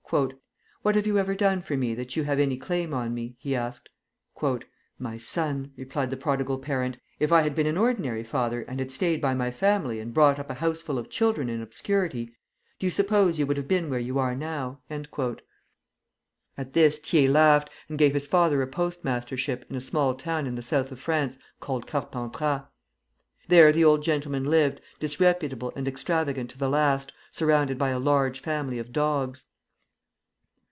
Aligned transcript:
"What 0.81 0.95
have 0.95 1.07
you 1.07 1.17
ever 1.17 1.33
done 1.35 1.61
for 1.61 1.77
me 1.77 1.95
that 1.95 2.17
you 2.17 2.23
have 2.25 2.37
any 2.37 2.57
claim 2.57 2.93
on 2.93 3.13
me?" 3.13 3.37
he 3.39 3.55
asked. 3.55 3.87
"My 4.99 5.15
son," 5.15 5.71
replied 5.77 6.09
the 6.09 6.17
prodigal 6.17 6.59
parent, 6.59 6.97
"if 7.17 7.31
I 7.31 7.43
had 7.43 7.55
been 7.55 7.65
an 7.65 7.77
ordinary 7.77 8.25
father 8.25 8.63
and 8.63 8.79
had 8.81 8.91
stayed 8.91 9.21
by 9.21 9.33
my 9.33 9.51
family 9.51 10.01
and 10.01 10.13
brought 10.13 10.37
up 10.37 10.49
a 10.49 10.55
houseful 10.55 10.97
of 10.99 11.09
children 11.09 11.47
in 11.47 11.61
obscurity, 11.61 12.35
do 12.77 12.85
you 12.85 12.89
suppose 12.89 13.39
you 13.39 13.45
would 13.45 13.55
have 13.55 13.69
been 13.69 13.89
where 13.89 14.01
you 14.01 14.19
are 14.19 14.35
now?" 14.35 14.81
At 14.89 16.73
this 16.73 16.97
Thiers 16.99 17.31
laughed, 17.31 17.69
and 17.87 17.97
gave 17.97 18.13
his 18.13 18.27
father 18.27 18.61
a 18.61 18.67
post 18.67 19.05
mastership 19.05 19.63
in 19.69 19.77
a 19.77 19.79
small 19.79 20.13
town 20.13 20.45
in 20.45 20.55
the 20.55 20.61
South 20.61 20.91
of 20.91 20.99
France 20.99 21.37
called 21.61 21.87
Carpentras. 21.87 22.63
There 23.47 23.71
the 23.71 23.85
old 23.85 24.03
gentleman 24.03 24.43
lived, 24.43 24.81
disreputable 24.99 25.71
and 25.73 25.87
extravagant 25.87 26.49
to 26.49 26.57
the 26.57 26.67
last, 26.69 27.13
surrounded 27.31 27.77
by 27.77 27.91
a 27.91 27.97
large 27.99 28.41
family 28.41 28.77
of 28.77 28.91
dogs. 28.91 29.45